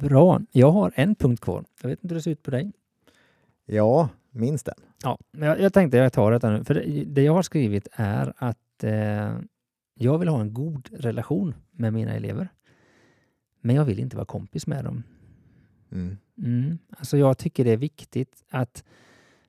[0.00, 0.40] Bra.
[0.52, 1.64] Jag har en punkt kvar.
[1.82, 2.72] Jag vet inte hur det ser ut på dig.
[3.66, 4.74] Ja, minst den.
[5.02, 6.64] Ja, men jag, jag tänkte jag tar detta nu.
[6.64, 9.38] För det, det jag har skrivit är att eh,
[9.94, 12.48] jag vill ha en god relation med mina elever.
[13.60, 15.02] Men jag vill inte vara kompis med dem.
[15.92, 16.16] Mm.
[16.38, 16.78] Mm.
[16.90, 18.84] Alltså jag tycker det är viktigt att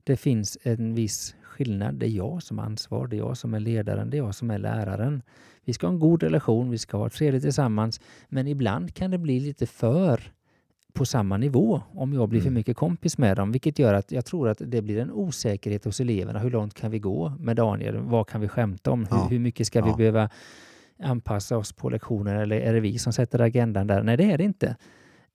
[0.03, 1.95] det finns en viss skillnad.
[1.95, 4.35] Det är jag som har ansvar, det är jag som är ledaren, det är jag
[4.35, 5.21] som är läraren.
[5.63, 9.17] Vi ska ha en god relation, vi ska ha trevligt tillsammans, men ibland kan det
[9.17, 10.31] bli lite för
[10.95, 12.53] på samma nivå om jag blir för Mm.
[12.53, 15.99] mycket kompis med dem, vilket gör att jag tror att det blir en osäkerhet hos
[15.99, 16.39] eleverna.
[16.39, 17.97] Hur långt kan vi gå med Daniel?
[17.97, 18.99] Vad kan vi skämta om?
[18.99, 19.27] Hur, Ja.
[19.29, 19.95] hur mycket ska vi Ja.
[19.95, 20.29] behöva
[20.99, 24.03] anpassa oss på lektioner eller är det vi som sätter agendan där?
[24.03, 24.75] Nej, det är det inte.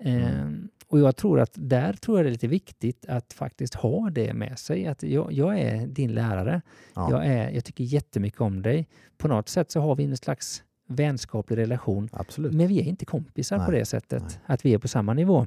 [0.04, 0.22] Mm.
[0.22, 4.10] Ehm, och jag tror att där tror jag det är lite viktigt att faktiskt ha
[4.10, 4.86] det med sig.
[4.86, 6.62] Att jag, jag är din lärare.
[6.94, 7.10] Ja.
[7.10, 8.88] Jag, är, jag tycker jättemycket om dig.
[9.18, 12.08] På något sätt så har vi en slags vänskaplig relation.
[12.12, 12.52] Absolut.
[12.54, 14.22] Men vi är inte kompisar på Nej, det sättet.
[14.22, 14.40] nej.
[14.46, 15.46] Att vi är på samma nivå.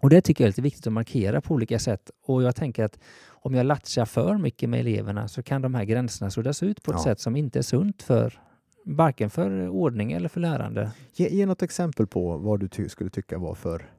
[0.00, 2.10] Och det tycker jag är lite viktigt att markera på olika sätt.
[2.22, 5.84] Och jag tänker att om jag latchar för mycket med eleverna så kan de här
[5.84, 7.04] gränserna suddas ut på ett Ja.
[7.04, 8.40] sätt som inte är sunt för
[8.84, 10.90] varken för ordning eller för lärande.
[11.14, 13.90] Ge, ge något exempel på vad du ty skulle tycka var för,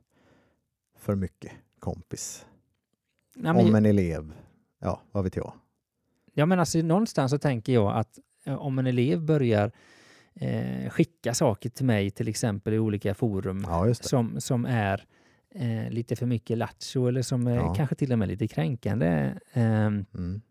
[0.98, 2.46] för mycket kompis.
[3.36, 4.34] Nej, Om en elev,
[4.80, 5.54] ja vad vet jag.
[6.34, 9.72] Ja, men alltså någonstans så tänker jag att eh, om en elev börjar
[10.36, 15.04] eh, skicka saker till mig, till exempel i olika forum, Ja, som, som är
[15.56, 17.74] eh, lite för mycket lattjo eller som är Ja.
[17.76, 19.32] kanske till och med lite kränkande.
[19.54, 20.42] ehm, Mm.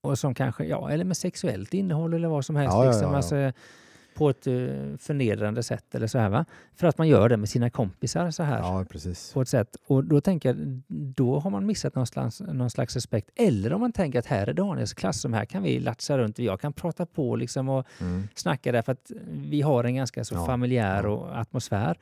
[0.00, 2.76] och som kanske, ja, eller med sexuellt innehåll eller vad som helst.
[2.86, 3.14] Liksom.
[3.14, 3.52] Alltså,
[4.18, 6.44] på ett uh, förnedrande sätt eller så här va.
[6.76, 8.58] För att man gör det med sina kompisar så här.
[8.58, 9.32] Ja, precis.
[9.32, 9.76] På ett sätt.
[9.86, 13.30] Och då tänker jag, då har man missat någon slags, någon slags respekt.
[13.36, 16.60] Eller om man tänker att här är Daniels klassrum, här kan vi latcha runt, jag
[16.60, 18.28] kan prata på liksom och Mm.
[18.34, 21.98] snacka där för att vi har en ganska så Ja, familjär och atmosfär.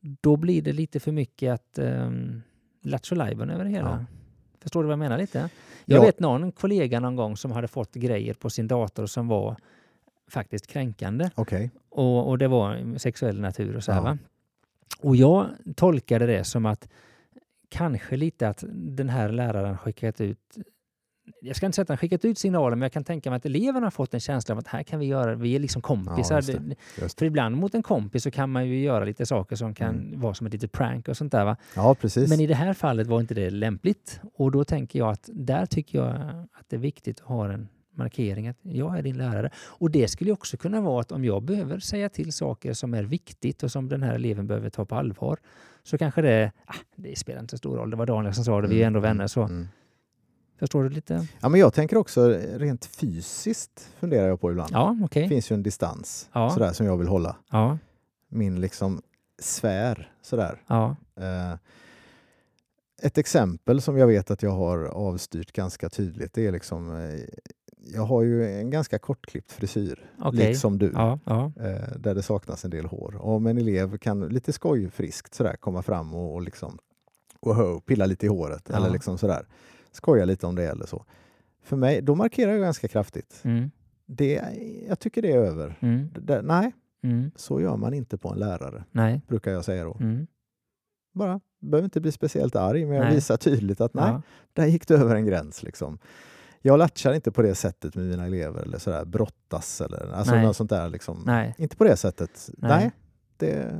[0.00, 2.42] Då blir det lite för mycket att um,
[2.82, 3.90] lattjo över det hela.
[3.90, 4.04] Ja.
[4.62, 5.48] Förstår du vad jag menar lite?
[5.84, 6.02] Jag Ja.
[6.02, 9.56] vet någon kollega någon gång som hade fått grejer på sin dator som var
[10.30, 11.30] faktiskt kränkande.
[11.34, 11.70] Okej.
[11.90, 14.16] Och, och det var sexuell natur och så här Ja.
[15.02, 16.88] Och jag tolkade det som att
[17.68, 20.58] kanske lite att den här läraren skickat ut
[21.42, 23.46] jag ska inte säga att han skickat ut signaler, men jag kan tänka mig att
[23.46, 26.36] eleverna har fått en känsla av att här kan vi göra, vi är liksom kompisar.
[26.36, 26.58] just det.
[26.58, 29.74] Det- Just För ibland mot en kompis så kan man ju göra lite saker som
[29.74, 30.20] kan Mm.
[30.20, 31.44] vara som ett litet prank och sånt där.
[31.44, 31.56] Va?
[31.76, 32.30] Ja, precis.
[32.30, 34.20] Men i det här fallet var inte det lämpligt.
[34.34, 36.08] Och då tänker jag att där tycker jag
[36.52, 37.68] att det är viktigt att ha en
[38.00, 39.50] markering att jag är din lärare.
[39.56, 43.02] Och det skulle också kunna vara att om jag behöver säga till saker som är
[43.02, 45.38] viktigt och som den här eleven behöver ta på allvar
[45.82, 48.60] så kanske det, ah, det spelar inte så stor roll, det var Daniel som sa
[48.60, 49.42] det, vi är ändå vänner så.
[49.42, 49.68] Mm.
[50.58, 51.26] Förstår du lite?
[51.40, 54.70] Ja, men jag tänker också rent fysiskt funderar jag på ibland.
[54.72, 55.22] Ja, okej.
[55.22, 56.50] Det finns ju en distans Ja.
[56.50, 57.36] sådär som jag vill hålla.
[57.50, 57.78] Ja,
[58.28, 59.02] Min liksom
[59.38, 60.62] sfär sådär.
[60.66, 61.56] ja, Eh,
[63.02, 67.20] ett exempel som jag vet att jag har avstyrt ganska tydligt det är liksom eh,
[67.94, 70.48] jag har ju en ganska kortklippt frisyr, okej.
[70.48, 73.16] liksom du, Ja, ja, eh, där det saknas en del hår.
[73.22, 76.78] Om en elev kan lite skojfriskt sådär komma fram och, och liksom
[77.42, 78.76] wow, pilla lite i håret Ja.
[78.76, 79.46] eller liksom sådär,
[79.92, 81.04] skoja lite om det eller så.
[81.62, 83.40] För mig, då markerar jag ganska kraftigt.
[83.44, 83.70] mm,
[84.06, 84.42] Det,
[84.88, 85.78] jag tycker det är över.
[85.80, 86.72] mm, Det, nej,
[87.02, 89.96] mm, så gör man inte på en lärare, nej, brukar jag säga då.
[90.00, 90.26] mm,
[91.14, 93.14] Bara, behöver inte bli speciellt arg, men jag Nej.
[93.14, 94.14] visar tydligt att nej,
[94.52, 95.62] där gick det över en gräns.
[95.62, 95.98] Liksom.
[96.62, 100.46] Jag latchar inte på det sättet med mina elever eller sådär, brottas eller alltså Nej.
[100.46, 100.88] något sånt där.
[100.88, 101.22] Liksom.
[101.26, 102.50] nej, Inte på det sättet.
[102.58, 102.70] Nej.
[102.70, 102.90] Nej.
[103.36, 103.72] det,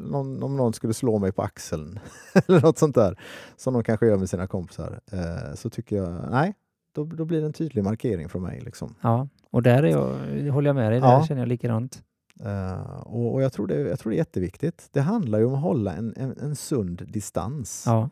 [0.00, 1.98] någon, om någon skulle slå mig på axeln
[2.34, 3.18] eller något sånt där,
[3.56, 6.54] som de kanske gör med sina kompisar, eh, så tycker jag, nej,
[6.92, 8.60] då, då blir det en tydlig markering från mig.
[8.60, 8.94] Liksom.
[9.00, 9.28] ja.
[9.50, 11.24] Och där är jag, håller jag med dig, där Ja.
[11.26, 12.02] känner jag likadant.
[12.44, 14.88] Eh, och och jag, tror det, jag tror det är jätteviktigt.
[14.92, 17.84] Det handlar ju om att hålla en, en, en sund distans.
[17.86, 18.10] Ja,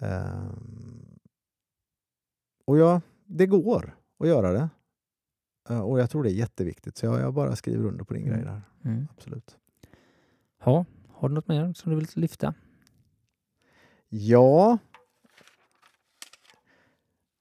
[0.00, 1.15] Ehm,
[2.66, 4.68] och ja, det går att göra det.
[5.68, 6.96] Eh, och jag tror det är jätteviktigt.
[6.96, 8.34] Så jag, jag bara skriver under på din Mm.
[8.34, 8.62] grej där.
[8.90, 9.08] mm.
[9.16, 9.56] Absolut.
[10.64, 10.84] ja.
[11.12, 12.54] Har du något mer som du vill lyfta?
[14.08, 14.78] Ja.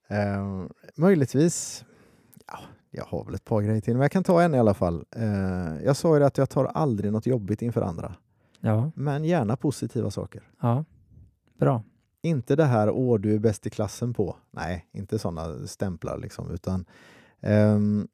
[0.07, 1.85] Ehm, möjligtvis.
[2.47, 2.59] Ja,
[2.91, 5.05] jag har väl ett par grejer till, men jag kan ta en i alla fall.
[5.15, 5.25] Eh,
[5.85, 8.15] jag sa ju att jag tar aldrig något jobbigt inför andra,
[8.59, 10.43] Ja, men gärna positiva saker.
[10.61, 10.85] ja.
[11.59, 11.83] Bra.
[12.25, 14.35] Inte det här åh, du är bäst i klassen på.
[14.51, 16.85] Nej, inte sådana stämplar liksom, utan
[17.41, 18.07] ehm,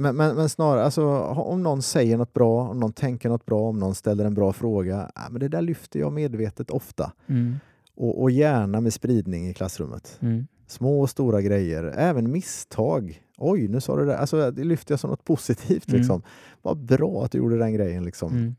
[0.00, 3.68] men, men, men snarare, alltså, om någon säger något bra, om någon tänker något bra,
[3.68, 7.12] om någon ställer en bra fråga, ja, men det där lyfter jag medvetet ofta.
[7.26, 7.56] Mm,
[7.94, 10.18] Och, och gärna med spridning i klassrummet.
[10.20, 13.22] mm, Små och stora grejer, även misstag.
[13.38, 14.18] Oj, nu sa du det.
[14.18, 15.88] Alltså, det lyfter jag som något positivt.
[15.88, 15.98] Mm.
[16.00, 16.22] Liksom.
[16.62, 18.04] Vad bra att du gjorde den grejen.
[18.04, 18.32] Liksom.
[18.32, 18.54] mm.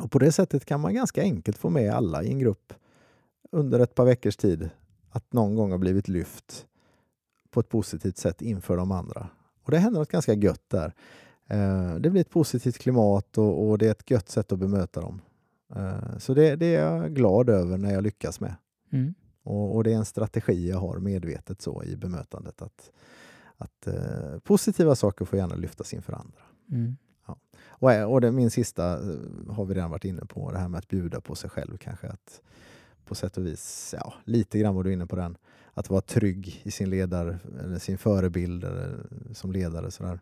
[0.00, 2.72] Och på det sättet kan man ganska enkelt få med alla i en grupp
[3.50, 4.70] under ett par veckors tid
[5.10, 6.66] att någon gång har blivit lyft
[7.50, 9.28] på ett positivt sätt inför de andra.
[9.62, 10.94] Och det händer något ganska gött där.
[11.46, 15.00] Eh, Det blir ett positivt klimat och, och det är ett gött sätt att bemöta
[15.00, 15.20] dem.
[15.74, 18.54] Eh, Så det, det är jag glad över när jag lyckas med.
[18.92, 19.14] Mm.
[19.42, 22.90] Och, och det är en strategi jag har medvetet så i bemötandet att,
[23.56, 26.40] att eh, positiva saker får gärna lyftas inför andra.
[26.70, 26.96] Mm.
[27.80, 28.82] Och, eh, och det, min sista
[29.48, 32.08] har vi redan varit inne på, det här med att bjuda på sig själv kanske.
[32.08, 32.42] Att
[33.08, 35.36] på sätt och vis, ja, lite grann var du inne på den,
[35.74, 39.90] att vara trygg i sin ledare, eller sin förebild eller, som ledare.
[39.90, 40.20] Sådär.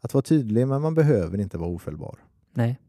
[0.00, 2.18] Att vara tydlig, men man behöver inte vara ofelbar.
[2.52, 2.80] Nej.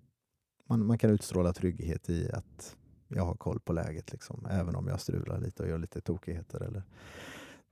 [0.68, 2.76] Man, man kan utstråla trygghet i att
[3.08, 6.64] jag har koll på läget, liksom, även om jag strular lite och gör lite tokigheter.
[6.64, 6.84] Eller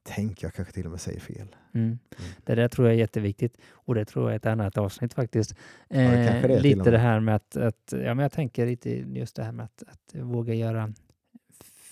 [0.04, 1.56] tänk, jag kanske till och med säger fel.
[1.74, 2.00] Mm.
[2.44, 5.56] Det där tror jag är jätteviktigt och det tror jag är ett annat avsnitt faktiskt.
[5.90, 9.36] kanske det till lite det här med att, att ja, men jag tänker lite just
[9.36, 10.94] det här med att, att våga göra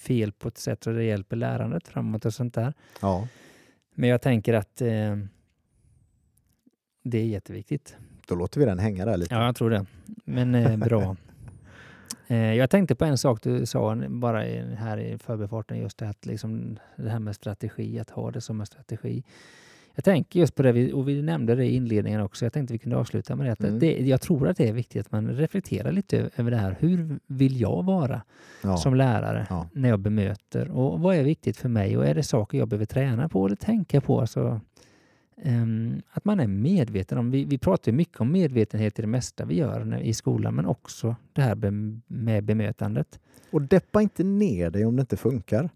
[0.01, 2.73] fel på ett sätt så det hjälper lärandet framåt och sånt där.
[3.01, 3.27] Ja,
[3.95, 5.17] Men jag tänker att eh,
[7.03, 7.97] det är jätteviktigt.
[8.27, 9.35] då låter vi den hänga där lite.
[9.35, 9.85] Ja, jag tror det.
[10.25, 11.15] Men eh, bra.
[12.27, 16.09] Eh, jag tänkte på en sak du sa bara i, här i förbifarten, just det,
[16.09, 19.23] att liksom, det här med strategi, att ha det som en strategi.
[19.95, 22.73] Jag tänker just på det, vi- och vi nämnde det i inledningen också, jag tänkte
[22.73, 23.67] vi kunde avsluta med det.
[23.67, 23.79] Mm.
[23.79, 26.75] det jag tror att det är viktigt att man reflekterar lite över det här.
[26.79, 28.21] Hur vill jag vara
[28.63, 28.77] Ja.
[28.77, 29.67] som lärare Ja.
[29.73, 30.69] när jag bemöter?
[30.71, 31.97] Och vad är viktigt för mig?
[31.97, 34.19] Och är det saker jag behöver träna på eller tänka på?
[34.21, 34.61] Alltså,
[35.43, 39.45] ehm, att man är medveten om, vi, vi pratar mycket om medvetenhet i det mesta
[39.45, 41.55] vi gör i skolan, men också det här
[42.07, 43.19] med bemötandet.
[43.51, 45.69] Och deppa inte ner dig om det inte funkar.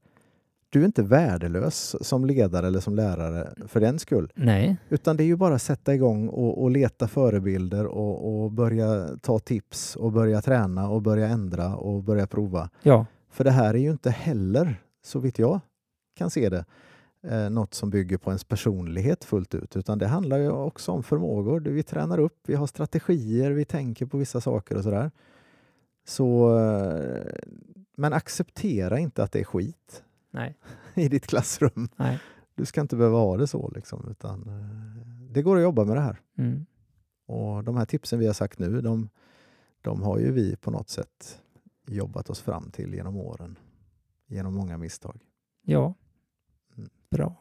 [0.76, 4.32] Du är inte värdelös som ledare eller som lärare för den skull.
[4.36, 8.52] Nej, Utan det är ju bara att sätta igång och, och leta förebilder och, och
[8.52, 12.70] börja ta tips och börja träna och börja ändra och börja prova.
[12.84, 15.60] ja, För det här är ju inte heller, så vitt jag
[16.16, 16.66] kan se det,
[17.28, 19.78] eh, något som bygger på ens personlighet fullt ut.
[19.78, 21.60] Utan det handlar ju också om förmågor.
[21.60, 25.12] Vi tränar upp, vi har strategier, vi tänker på vissa saker och sådär.
[26.08, 27.34] Så, eh,
[27.98, 30.02] men acceptera inte att det är skit
[30.36, 30.58] nej,
[30.94, 31.90] i ditt klassrum.
[31.96, 32.20] nej.
[32.56, 33.72] Du ska inte behöva ha det så.
[33.76, 36.22] Liksom, utan, eh, det går att jobba med det här.
[36.38, 36.66] Mm.
[37.26, 39.10] Och de här tipsen vi har sagt nu, de,
[39.82, 41.42] de har ju vi på något sätt
[41.88, 43.60] jobbat oss fram till genom åren.
[44.28, 45.20] Genom många misstag.
[45.62, 45.94] Ja,
[46.78, 46.90] Mm.
[47.10, 47.36] bra.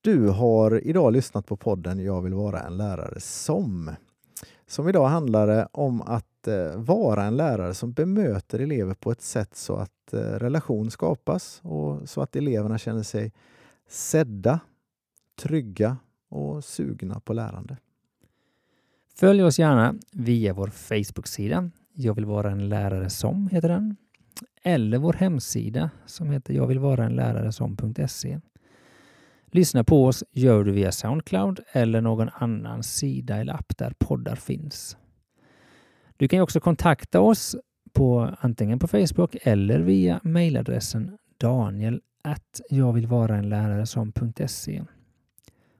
[0.00, 3.90] Du har idag lyssnat på podden Jag vill vara en lärare som.
[4.66, 9.22] Som idag handlar om att att eh, vara en lärare som bemöter elever på ett
[9.22, 13.32] sätt så att eh, relation skapas och så att eleverna känner sig
[13.88, 14.60] sedda,
[15.42, 15.96] trygga
[16.28, 17.76] och sugna på lärande.
[19.14, 21.70] Följ oss gärna via vår Facebook-sida.
[21.92, 23.96] Jag vill vara en lärare som heter den.
[24.62, 28.40] Eller vår hemsida som heter jag vill vara en lärare som.se.
[29.46, 34.36] Lyssna på oss gör du via Soundcloud eller någon annan sida eller app där poddar
[34.36, 34.96] finns.
[36.24, 37.56] Du kan också kontakta oss
[37.92, 42.00] på antingen på Facebook eller via mejladressen daniel
[42.70, 44.84] jag vill vara en lärare som.se.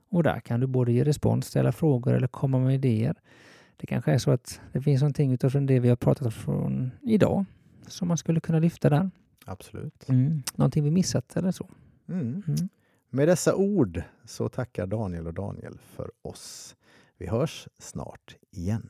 [0.09, 3.15] Och där kan du både ge respons, ställa frågor eller komma med idéer.
[3.77, 7.45] Det kanske är så att det finns någonting utifrån det vi har pratat om idag
[7.87, 9.11] som man skulle kunna lyfta där.
[9.45, 10.09] Absolut.
[10.09, 10.43] Mm.
[10.55, 11.69] Någonting vi missat eller så.
[12.09, 12.43] Mm.
[12.47, 12.69] Mm.
[13.09, 16.75] Med dessa ord så tackar Daniel och Daniel för oss.
[17.17, 18.89] Vi hörs snart igen.